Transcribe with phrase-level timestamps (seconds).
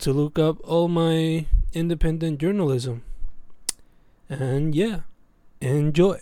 [0.00, 3.02] to look up all my independent journalism.
[4.28, 5.02] And yeah,
[5.60, 6.18] enjoy.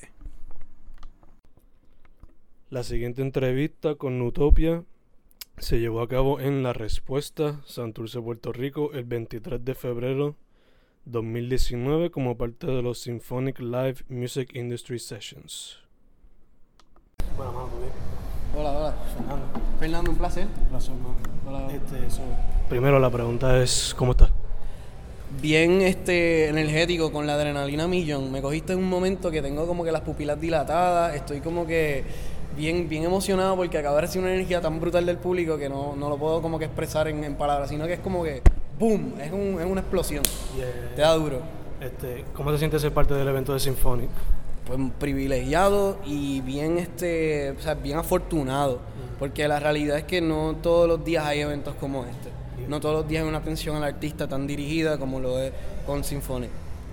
[2.70, 4.84] La siguiente entrevista con Nutopia
[5.58, 10.36] se llevó a cabo en La Respuesta, Santurce, Puerto Rico, el 23 de febrero
[11.04, 15.78] 2019 como parte de los Symphonic Live Music Industry Sessions.
[17.36, 17.70] Bueno, mano,
[18.56, 18.94] Hola, hola.
[19.14, 19.46] Fernando.
[19.78, 20.46] Fernando, un placer.
[20.70, 21.16] Gracias, hermano.
[21.46, 21.72] Hola.
[21.72, 22.22] Este, eso.
[22.68, 24.30] Primero la pregunta es, ¿cómo estás?
[25.40, 28.32] Bien este, energético con la adrenalina millón.
[28.32, 31.14] Me cogiste en un momento que tengo como que las pupilas dilatadas.
[31.14, 32.04] Estoy como que
[32.56, 35.94] bien, bien emocionado porque acabo de recibir una energía tan brutal del público que no,
[35.96, 38.42] no lo puedo como que expresar en, en palabras, sino que es como que
[38.78, 39.14] ¡boom!
[39.20, 40.24] Es, un, es una explosión.
[40.96, 41.40] Te da duro.
[41.80, 44.10] Este, ¿Cómo te sientes ser parte del evento de Symphonic?
[44.68, 48.78] Pues privilegiado y bien este o sea, bien afortunado.
[49.18, 52.28] Porque la realidad es que no todos los días hay eventos como este.
[52.68, 55.52] No todos los días hay una atención al artista tan dirigida como lo es
[55.86, 56.50] con Symphonic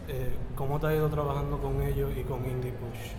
[0.08, 3.09] Eh, ¿Cómo te has ido trabajando con ellos y con Indie Push?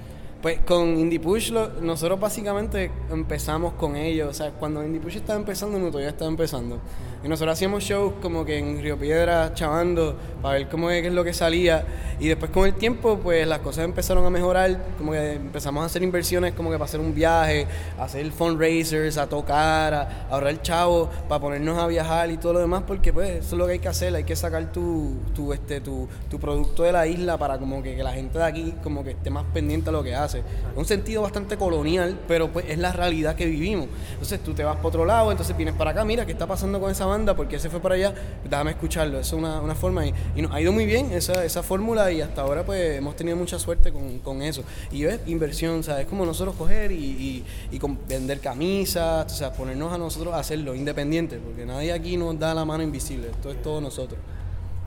[0.42, 4.28] pues con Indie Push lo- nosotros básicamente empezamos con ellos.
[4.30, 6.78] O sea cuando Indie Push estaba empezando Nuto ya estaba empezando
[7.24, 11.08] y nosotros hacíamos shows como que en Río Piedra chavando para ver cómo es, qué
[11.08, 11.84] es lo que salía.
[12.20, 14.78] Y después con el tiempo pues las cosas empezaron a mejorar.
[14.98, 17.66] Como que empezamos a hacer inversiones como que para hacer un viaje
[17.98, 22.58] a hacer fundraisers a tocar a, ahorrar chavo para ponernos a viajar y todo lo
[22.60, 24.14] demás porque pues eso es lo que hay que hacer.
[24.14, 26.08] Hay que sacar tu, tu este tu,
[26.40, 29.30] producto de la isla para como que, que la gente de aquí como que esté
[29.30, 30.42] más pendiente a lo que hace.
[30.76, 33.88] Un sentido bastante colonial pero pues es la realidad que vivimos.
[34.12, 36.78] Entonces tú te vas para otro lado entonces vienes para acá mira qué está pasando
[36.78, 40.04] con esa banda porque se fue para allá déjame escucharlo eso es una, una forma
[40.06, 43.16] y, y nos ha ido muy bien esa, esa fórmula y hasta ahora pues hemos
[43.16, 44.62] tenido mucha suerte con, con eso
[44.92, 49.52] y es inversión sea es como nosotros coger y, y, y vender camisas o sea
[49.52, 53.50] ponernos a nosotros a hacerlo independiente porque nadie aquí nos da la mano invisible esto
[53.50, 54.20] es todo nosotros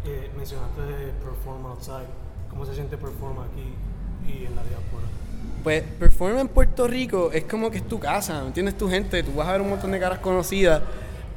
[0.06, 0.82] Eh, mencionaste
[1.22, 2.08] Perform Outside.
[2.50, 3.68] ¿Cómo se siente Perform aquí
[4.32, 5.04] y en la diáspora?
[5.62, 8.78] Pues Perform en Puerto Rico es como que es tu casa, ¿me entiendes?
[8.78, 10.82] Tu gente, tú vas a ver un montón de caras conocidas,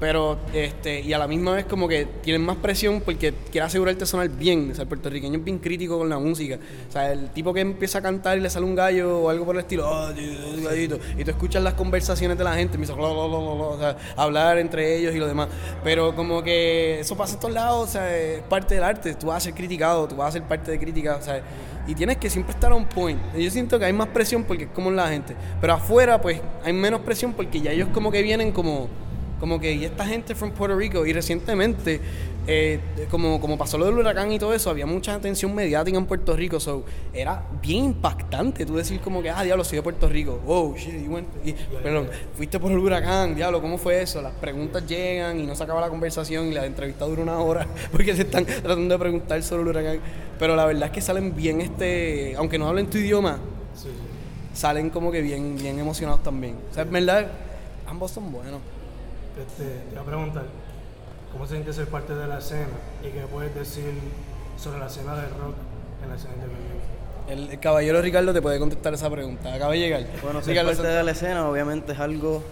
[0.03, 4.05] pero este, y a la misma vez como que tienen más presión porque quiere asegurarte
[4.05, 4.73] sonar bien.
[4.73, 6.59] O sea, el puertorriqueño es bien crítico con la música.
[6.89, 9.45] O sea, el tipo que empieza a cantar y le sale un gallo o algo
[9.45, 12.75] por el estilo, "Oh, tío, tío, gallito", y tú escuchas las conversaciones de la gente,
[12.75, 15.47] empieza "Lo, lo, lo, lo", o sea, hablar entre ellos y lo demás.
[15.85, 19.15] Pero como que eso pasa en todos lados, o sea, es parte del arte.
[19.15, 21.41] Tú vas a ser criticado, tú vas a ser parte de crítica, o sea,
[21.87, 23.21] y tienes que siempre estar on point.
[23.39, 25.37] Yo siento que hay más presión porque es como la gente.
[25.61, 28.89] Pero afuera, pues, hay menos presión porque ya ellos como que vienen como,
[29.43, 31.05] como que, y esta gente from Puerto Rico.
[31.05, 32.01] Y recientemente,
[32.47, 32.79] eh,
[33.11, 36.37] como, como pasó lo del huracán y todo eso, había mucha atención mediática en Puerto
[36.37, 36.61] Rico.
[36.61, 40.39] So, era bien impactante tú decir como que, ah, diablo, soy de Puerto Rico.
[40.47, 44.23] Wow, shit, y bueno, y- perdón, fuiste por el huracán, diablo, ¿cómo fue eso?
[44.23, 47.67] Las preguntas llegan y no se acaba la conversación y la entrevista dura una hora
[47.91, 49.99] porque se están tratando de preguntar sobre el huracán.
[50.39, 53.39] Pero la verdad es que salen bien, este, aunque no hablen tu idioma,
[53.75, 54.57] Sí, sí.
[54.57, 56.55] salen como que bien, bien emocionados también.
[56.71, 57.27] O sea, en verdad,
[57.89, 58.61] ambos son buenos.
[59.41, 60.45] Este, te voy a preguntar,
[61.33, 62.67] ¿cómo se siente ser parte de la escena
[63.03, 63.93] y qué puedes decir
[64.59, 65.55] sobre la escena del rock
[66.03, 66.93] en la escena independiente?
[67.29, 69.55] El, el caballero Ricardo te puede contestar esa pregunta.
[69.55, 70.05] Acaba de llegar.
[70.23, 72.43] Bueno, ser Ricardo, parte de la escena obviamente es algo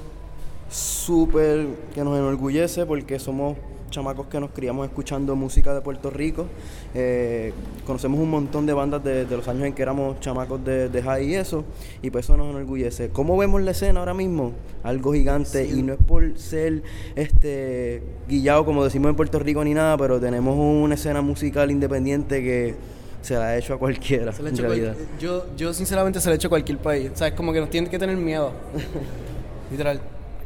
[0.71, 3.59] súper que nos enorgullece porque somos
[3.91, 6.47] chamacos que nos criamos escuchando música de Puerto Rico.
[6.95, 7.53] Eh,
[7.87, 11.03] conocemos un montón de bandas de, de los años en que éramos chamacos de, de
[11.03, 11.65] high y eso,
[12.03, 13.11] y pues eso nos enorgullece.
[13.11, 14.53] ¿Cómo vemos la escena ahora mismo?
[14.83, 16.83] Algo gigante, y no es por ser
[17.17, 22.43] este guillado como decimos en Puerto Rico ni nada, pero tenemos una escena musical independiente
[22.43, 22.75] que
[23.23, 26.47] se la ha hecho a cualquiera, se en cual- yo, yo sinceramente se le echo
[26.47, 27.11] a cualquier país.
[27.13, 28.53] O sea, es como que nos tienen que tener miedo.
[29.71, 30.01] Literal.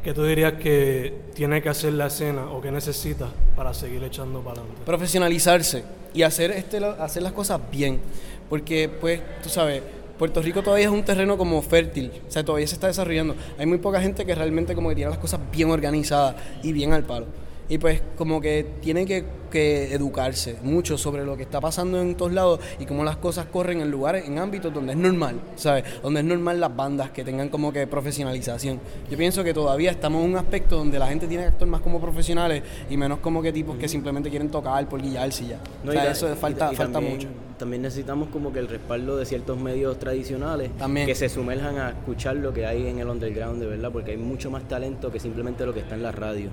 [0.05, 4.39] ¿Qué tú dirías que tiene que hacer la escena o que necesita para seguir echando
[4.41, 4.83] para adelante?
[4.85, 7.99] profesionalizarse y hacer este hacer las cosas bien
[8.47, 9.81] porque pues tú sabes
[10.19, 13.35] Puerto Rico todavía es un terreno como fértil, o sea, todavía se está desarrollando.
[13.57, 16.93] Hay muy poca gente que realmente como que tiene las cosas bien organizadas y bien
[16.93, 17.25] al palo.
[17.67, 22.13] Y pues como que tiene que, que educarse mucho sobre lo que está pasando en
[22.15, 25.83] todos lados y cómo las cosas corren en lugares, en ámbitos donde es normal, ¿sabes?
[26.03, 28.79] Donde es normal las bandas que tengan como que profesionalización.
[29.09, 31.81] Yo pienso que todavía estamos en un aspecto donde la gente tiene que actuar más
[31.81, 35.59] como profesionales y menos como que tipos que simplemente quieren tocar por guiarse y ya.
[35.83, 37.27] No, o y sea, eso y- falta, y falta también- mucho.
[37.57, 41.07] También necesitamos como que el respaldo de ciertos medios tradicionales También.
[41.07, 44.17] que se sumerjan a escuchar lo que hay en el underground, de verdad, porque hay
[44.17, 46.49] mucho más talento que simplemente lo que está en la radio.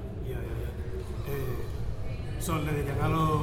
[2.45, 3.43] Son, le dirían a los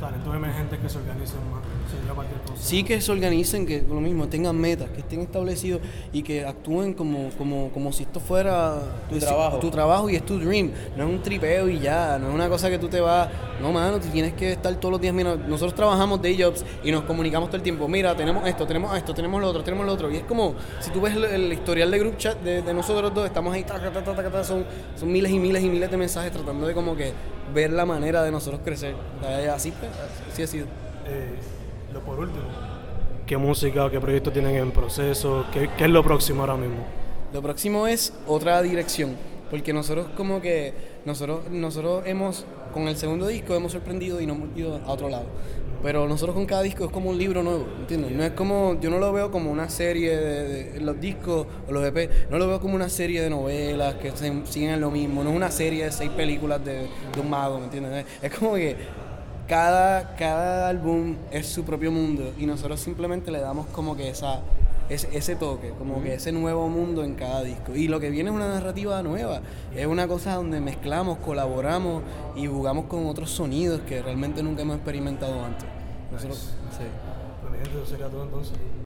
[0.00, 1.62] talentos emergentes que se organicen más.
[1.90, 2.54] Sería cualquier cosa.
[2.62, 5.80] Sí que se organicen, que lo mismo, tengan metas, que estén establecidos
[6.12, 9.58] y que actúen como, como, como si esto fuera Tu trabajo.
[9.58, 10.72] tu trabajo y es tu dream.
[10.96, 13.28] No es un tripeo y ya, no es una cosa que tú te vas.
[13.60, 15.14] No, mano, tú tienes que estar todos los días.
[15.14, 17.88] Mira, nosotros trabajamos day jobs y nos comunicamos todo el tiempo.
[17.88, 20.10] Mira, tenemos esto, tenemos esto, tenemos lo otro, tenemos lo otro.
[20.10, 23.14] Y es como, si tú ves el, el historial de group chat de, de nosotros
[23.14, 24.64] dos, estamos ahí, taca, taca, taca, son,
[24.98, 27.12] son miles y miles y miles de mensajes tratando de como que
[27.54, 28.94] ver la manera de nosotros crecer.
[29.54, 30.66] Así, pues, así ha sido.
[31.06, 31.34] Eh,
[31.92, 32.44] lo por último.
[33.26, 35.44] ¿Qué música, qué proyectos tienen en proceso?
[35.52, 36.84] ¿Qué, qué es lo próximo ahora mismo?
[37.32, 39.16] Lo próximo es otra dirección,
[39.50, 40.72] porque nosotros como que
[41.04, 45.08] nosotros nosotros hemos con el segundo disco hemos sorprendido y nos hemos ido a otro
[45.08, 45.26] lado.
[45.82, 48.10] Pero nosotros con cada disco es como un libro nuevo, ¿entiendes?
[48.12, 51.72] No es como, yo no lo veo como una serie de, de- los discos o
[51.72, 54.90] los EP, no lo veo como una serie de novelas que se- siguen en lo
[54.90, 58.06] mismo, no es una serie de seis películas de, de un mago, ¿me entiendes?
[58.22, 58.74] Es como que
[59.46, 64.40] cada, cada álbum es su propio mundo y nosotros simplemente le damos como que esa,
[64.88, 67.74] ese, ese toque, como que ese nuevo mundo en cada disco.
[67.74, 69.40] Y lo que viene es una narrativa nueva,
[69.74, 72.02] es una cosa donde mezclamos, colaboramos
[72.34, 75.66] y jugamos con otros sonidos que realmente nunca hemos experimentado antes.
[76.10, 76.84] Nosotros, sí.
[77.40, 78.56] Pues mi gente, eso sería todo entonces.